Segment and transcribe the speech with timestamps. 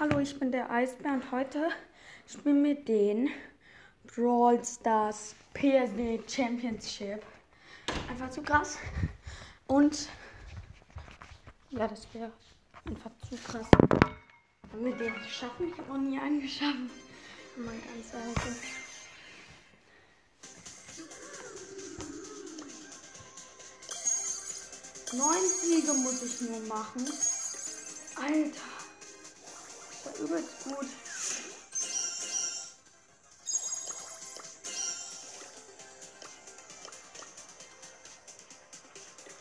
[0.00, 1.70] Hallo, ich bin der Eisbär und heute
[2.24, 3.30] spielen wir den
[4.04, 7.20] Brawl Stars PSD Championship.
[8.08, 8.78] Einfach zu krass.
[9.66, 10.08] Und
[11.70, 12.30] ja, das wäre
[12.84, 13.66] einfach zu krass.
[14.70, 16.88] Wenn wir den schaffen, ich habe noch nie einen geschaffen.
[17.56, 18.62] Mal ganz ehrlich.
[25.12, 27.04] Neun Siege muss ich nur machen.
[28.14, 28.77] Alter.
[30.18, 30.86] Übelst gut.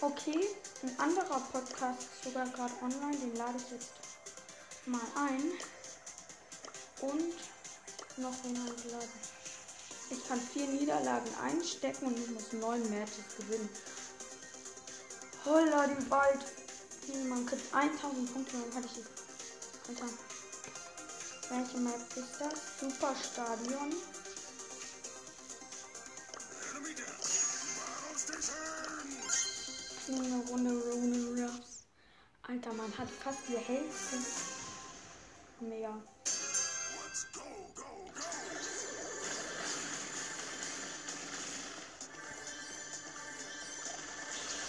[0.00, 0.48] Okay,
[0.82, 3.92] ein anderer Podcast ist sogar gerade online, den lade ich jetzt
[4.86, 5.52] mal ein.
[7.00, 7.34] Und
[8.16, 9.08] noch wen einladen.
[10.10, 13.68] Ich kann vier Niederlagen einstecken und ich muss neun Matches gewinnen.
[15.44, 16.44] Holla, die Wald.
[17.28, 19.24] Man kriegt 1000 Punkte, dann hatte ich es.
[19.88, 20.23] Alter.
[21.50, 22.54] Welche Map ist das?
[22.80, 23.92] Superstadion.
[30.08, 31.84] Eine Runde Rune Ruffs.
[32.42, 34.18] Alter, man hat fast die Hälfte.
[35.60, 36.02] Mega.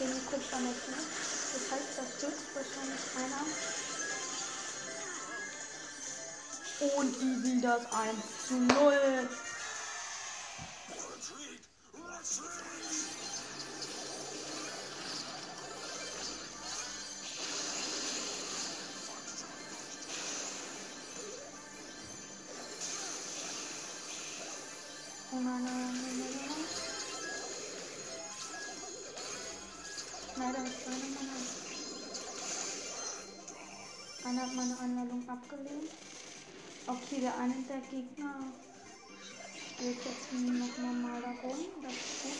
[0.00, 1.08] Den guckt man jetzt nicht.
[1.54, 3.83] Das heißt, das stürzt wahrscheinlich einer.
[6.80, 9.28] Und wieder das 1 zu 0.
[25.30, 26.64] Oh nein, nein, nein, nein, nein.
[30.36, 31.38] Leider ist einer meiner.
[34.24, 35.90] Einer hat meine Einladung abgelehnt.
[36.86, 38.52] Okay, der eine der Gegner
[39.56, 41.64] spielt jetzt noch normal darum.
[41.82, 42.38] Das ist gut.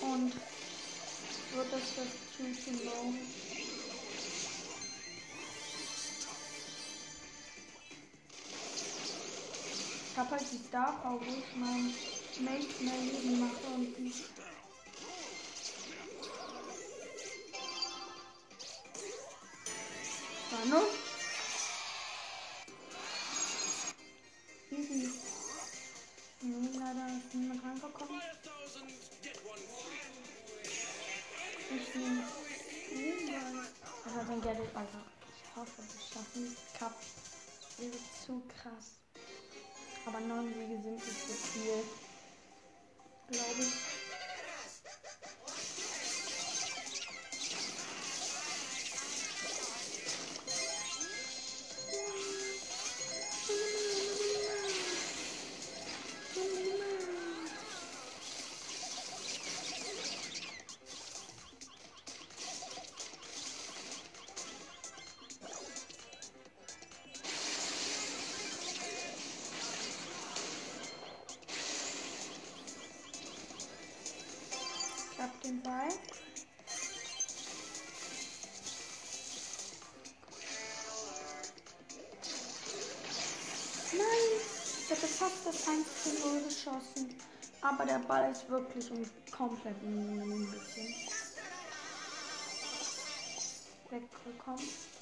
[0.00, 0.32] Und
[1.50, 3.14] wird das das zu low?
[10.10, 11.94] Ich habe halt die Star Power, wo ich mein
[12.38, 14.12] Mate mehr Leben mache und die
[20.68, 20.82] Hallo?
[24.72, 25.12] Easy.
[26.42, 28.20] Nee, leider ist niemand reingekommen.
[31.70, 32.24] Ich bin
[32.90, 33.68] überall.
[34.06, 34.74] Aber dann get it.
[34.74, 34.98] Also,
[35.30, 36.78] ich hoffe, wir schaffen es.
[36.80, 36.94] Cup.
[37.60, 38.98] Das wäre zu krass.
[40.04, 41.84] Aber neun Siege sind nicht so viel.
[43.28, 43.95] Glaube ich.
[75.46, 75.88] Den Ball.
[83.92, 84.06] Nein,
[84.82, 87.18] ich hätte fast das 1 zu 0 geschossen.
[87.62, 90.94] Aber der Ball ist wirklich ein komplett ein bisschen
[93.90, 94.95] weggekommen.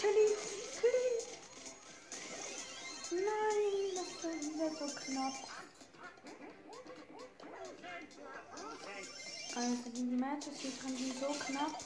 [0.00, 0.28] Shelly.
[0.78, 1.08] Shelly.
[3.10, 5.34] Nein, das war wieder so knapp.
[9.56, 11.82] Also die Matches hier kann die so knapp.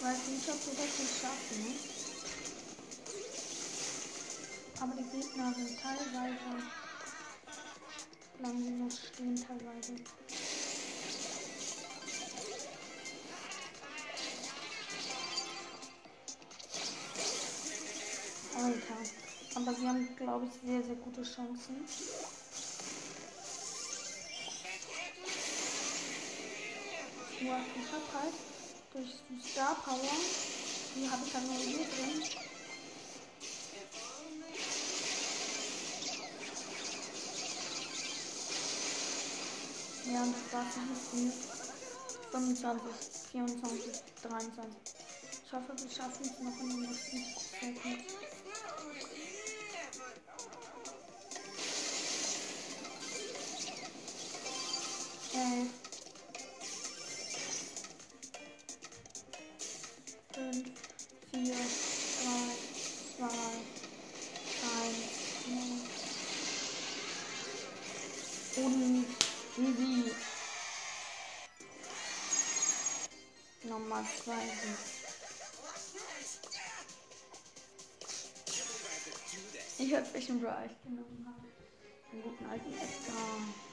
[0.00, 1.58] Weiß nicht, ob wir das nicht schaffen.
[1.62, 1.72] Ne?
[4.80, 6.50] Aber die Gegner sind teilweise.
[8.42, 9.96] Sie nur stehen teilweise.
[19.54, 21.84] Aber sie haben, glaube ich, sehr, sehr gute Chancen.
[27.40, 28.34] Nur ich habe halt
[28.92, 29.14] durch
[29.50, 29.98] Star Power,
[30.94, 32.22] die habe ich dann nur hier drin.
[40.12, 40.74] Ja, und das war's
[41.12, 41.32] viel.
[42.30, 42.80] 25,
[43.32, 44.94] 24, 23.
[45.44, 48.29] Ich hoffe, wir schaffen es noch in den nächsten Sekunden.
[73.62, 74.34] Nochmal zwei.
[79.78, 81.46] Ich hab welchen Bra ich genommen habe.
[82.12, 83.69] Einen guten alten Edgar.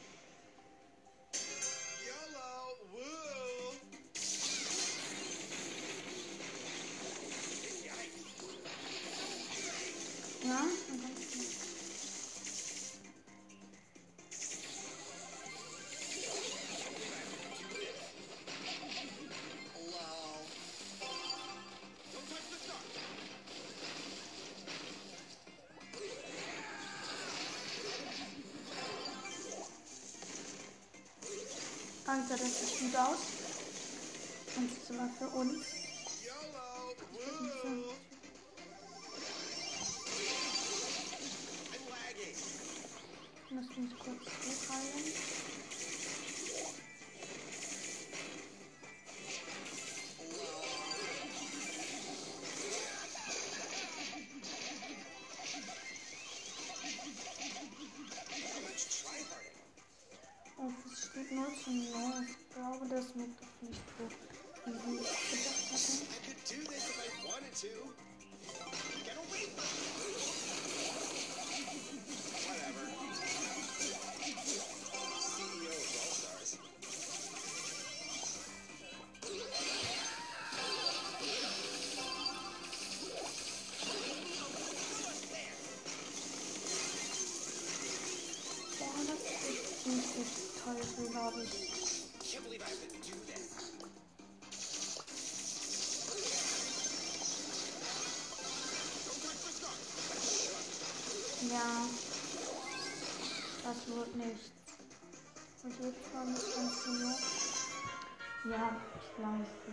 [32.18, 33.19] Alter, das sieht gut aus.
[34.56, 35.76] Und sogar für uns.
[61.18, 62.25] 19 Jahre.
[62.28, 64.04] Ich glaube, das macht doch nicht so.
[64.66, 66.08] Wie ich gedacht hatte.
[90.98, 91.32] The star.
[101.52, 101.88] Ja.
[103.64, 104.52] Das wird nicht.
[105.64, 107.20] Und jetzt war nicht ganz hoch.
[108.50, 109.68] Ja, ich glaube, es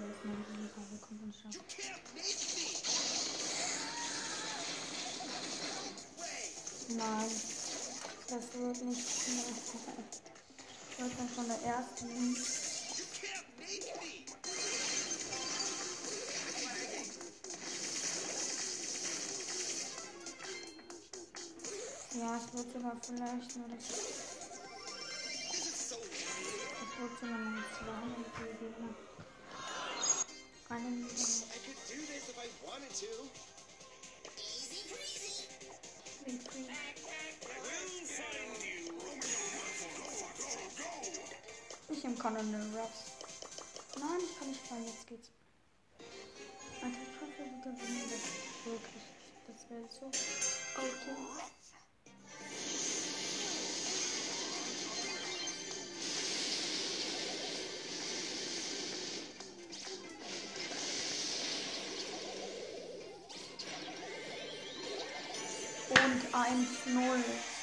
[0.50, 0.82] Sieger.
[0.90, 1.52] Wir kommen schon.
[1.52, 2.66] You can't make me!
[6.18, 6.44] Way!
[6.96, 7.30] Nein,
[8.28, 10.33] das wird nicht mehr
[10.96, 12.04] Ich dann schon der Erste.
[12.04, 12.36] You
[13.18, 14.12] can't make me!
[22.16, 23.84] Ja, es wird sogar vielleicht nur das.
[23.84, 23.90] Es
[27.00, 28.24] wird sogar nur zwei und die
[28.60, 28.94] Gegner.
[30.68, 31.44] Eine Minute.
[36.24, 36.93] I could
[41.88, 43.04] Ich im Colonel Ruffs.
[44.00, 45.30] Nein, ich kann nicht fallen, jetzt geht's.
[46.82, 49.02] Alter, ich hoffe, wir gewinnen das wirklich.
[49.46, 50.06] Das wäre so
[50.76, 51.14] okay.
[65.90, 67.53] Und 1-0.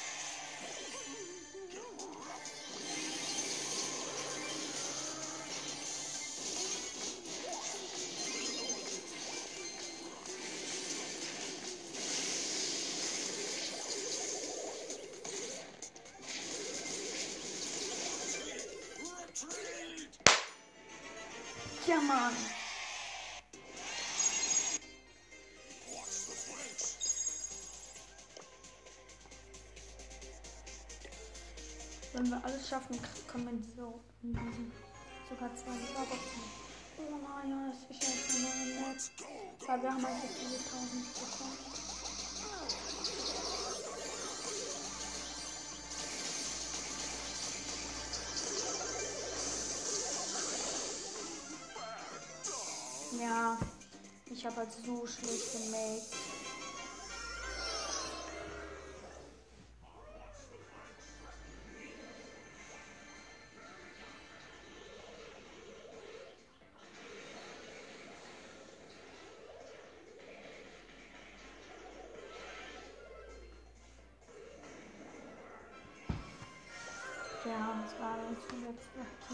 [22.12, 22.34] Mann.
[32.12, 34.72] Wenn wir alles schaffen, k- können wir so in diesen
[35.30, 36.42] sogar zwei Überboxen.
[36.98, 38.96] Oh nein, das ist ja eine neue Map.
[39.66, 41.71] Weil wir haben jetzt diese 1000 bekommen.
[53.22, 53.56] Ja,
[54.26, 56.10] ich habe halt so schlechte Mates.
[77.44, 78.18] Ja, das war
[78.62, 78.74] wir
[79.28, 79.31] so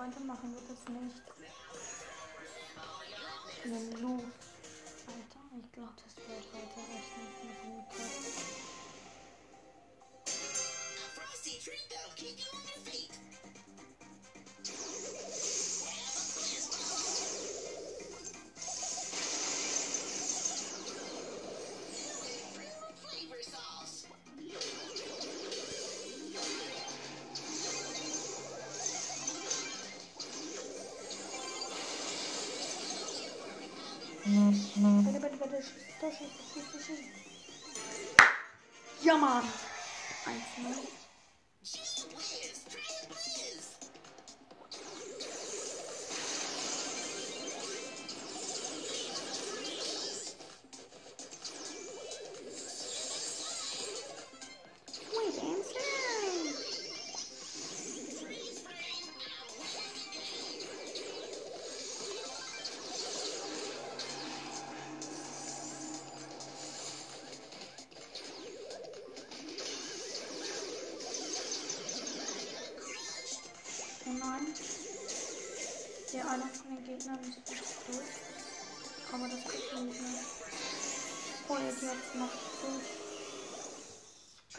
[0.00, 1.22] weitermachen, wird es nicht.
[3.64, 4.14] Den Lu.
[5.06, 7.84] Alter, ich glaube, das wird heute echt nicht mehr gut.
[11.14, 13.14] Frosty treat that'll keep you on your feet.
[34.30, 36.98] Bitte, bitte, bitte, schieß, schieß, schieß, schieß.
[39.02, 39.42] Ja, Mann.
[39.42, 40.99] 1-0.
[76.30, 77.38] Einer von den Gegnern ist
[77.88, 78.06] durch.
[79.12, 79.40] Aber das
[79.74, 80.22] man nicht mehr.
[81.48, 82.30] Oh, jetzt jetzt noch
[82.62, 82.68] so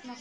[0.02, 0.18] knapp.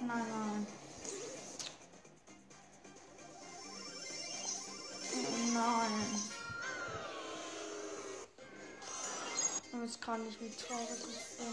[0.00, 0.16] Nein.
[0.24, 0.85] Nein.
[9.86, 11.46] Weiß gerade nicht, wie traurig ich bin.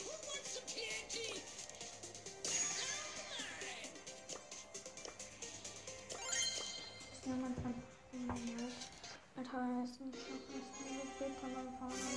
[0.00, 1.42] What's some candy?
[7.24, 7.74] Jemand von
[9.36, 10.31] Alter,
[11.62, 12.11] ist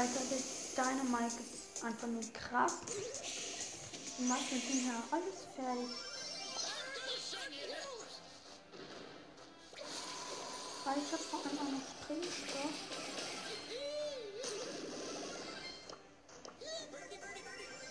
[0.00, 2.76] Alter, das Dynamite ist einfach nur krass.
[4.16, 5.90] Du machst mit ihm ja alles fertig.
[10.86, 12.76] Weil ich hab vor allem auch noch Springstoff.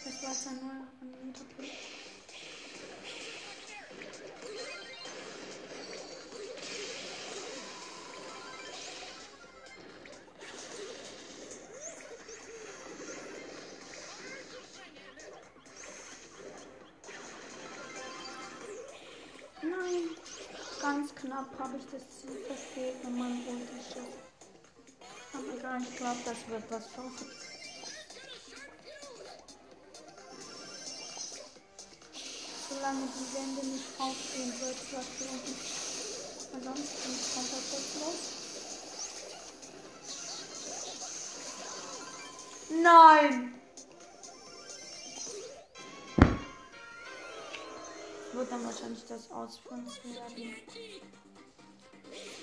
[0.03, 1.78] Das war jetzt ein neuer Anbieter.
[21.39, 24.13] Knapp habe ich das Ziel verfehlt mit meinem Unterschied.
[25.33, 27.27] Aber egal, ich glaube, das wird was schaffen.
[32.69, 35.55] Solange die Wände nicht aufgehen, wird es was werden.
[36.55, 38.21] Ansonsten kommt das jetzt los.
[42.83, 43.53] Nein!
[48.33, 49.87] Wird dann wahrscheinlich das Ausführen.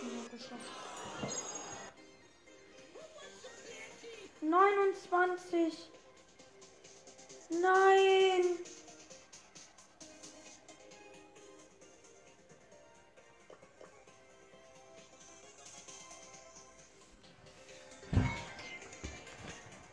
[0.00, 0.50] ich
[4.42, 5.90] 29.
[7.50, 8.58] Nein.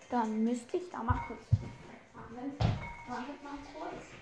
[0.09, 1.39] Dann müsste ich da mal kurz.
[3.07, 4.18] Wartet mal kurz.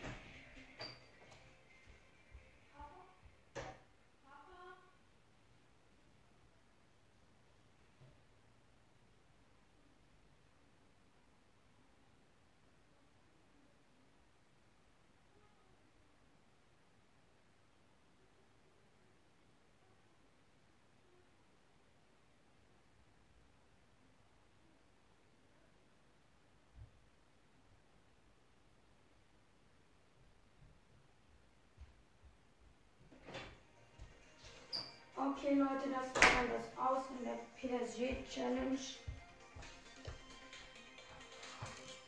[35.47, 38.75] Okay, Leute, das war dann das Aus in der PSG Challenge.
[38.75, 38.99] Ich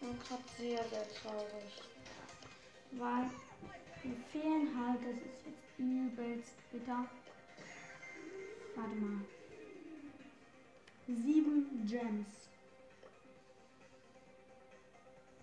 [0.01, 1.71] bin gerade sehr, sehr traurig.
[2.91, 3.29] Weil
[4.03, 7.05] mir fehlen halt, das ist jetzt übelst bitter.
[8.75, 9.21] Warte mal.
[11.07, 12.49] Sieben Gems.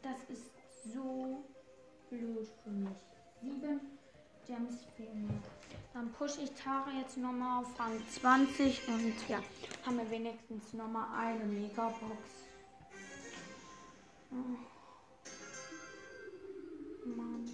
[0.03, 0.51] Das ist
[0.93, 1.43] so
[2.11, 2.99] blöd für mich.
[3.41, 3.81] Sieben
[4.47, 5.43] Gems fehlen mir.
[5.95, 9.39] Dann pushe ich Tara jetzt nochmal auf Rang 20 und ja,
[9.85, 11.97] haben wir wenigstens nochmal eine Megabox.
[14.31, 14.59] Oh.
[17.17, 17.45] Mann.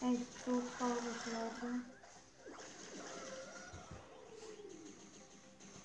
[0.00, 1.80] Echt so traurig, Leute.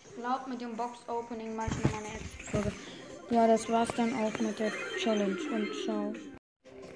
[0.05, 2.19] Ich glaube, mit dem Box-Opening mache ich nochmal eine
[2.51, 2.72] Folge.
[3.29, 6.13] Ja, das war's dann auch mit der Challenge und ciao.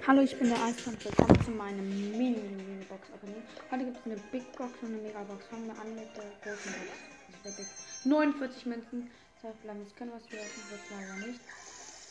[0.04, 1.04] Hallo, ich bin der Eiskampf.
[1.04, 3.40] Willkommen zu meinem Mini-Mini-Box-Opening.
[3.70, 5.46] Heute gibt es eine Big Box und eine Megabox.
[5.46, 6.90] Fangen wir an mit der großen Box.
[7.30, 7.66] Ist der Big.
[8.04, 9.10] 49 Münzen.
[9.40, 9.84] Zwei bleiben.
[9.84, 11.40] Das können wir öffnen, wird leider nicht.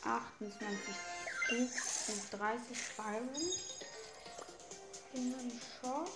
[0.05, 0.95] 28
[1.43, 1.69] Stück
[2.07, 3.29] und 30 Byron.
[5.13, 6.09] In den Shop.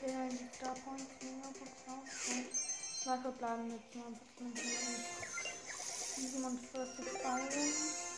[0.00, 2.08] Der Star Points Megabox raus.
[3.02, 3.78] Zwei verbleibende
[6.16, 8.13] 47 Byron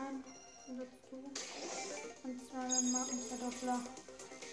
[0.00, 0.24] ein
[0.78, 1.32] dazu.
[2.22, 3.80] Und zwar den Markenverdoppler.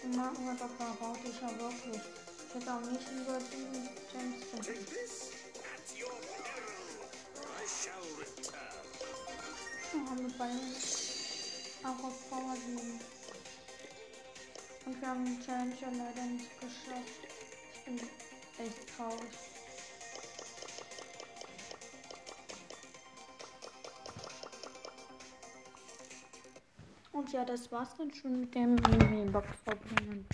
[0.02, 2.02] Den Markenverdoppler brauchte ich ja wirklich.
[2.48, 4.86] Ich hätte auch nicht über die Gems finden.
[9.94, 10.60] Oh, haben wir beide
[11.84, 13.00] auch auf Power 7.
[14.86, 17.20] Und wir haben die Challenge ja leider nicht geschafft.
[17.74, 17.98] Ich bin
[18.58, 19.47] echt traurig.
[27.18, 30.24] Und ja, das war's dann schon mit dem Mini-Box-Opening.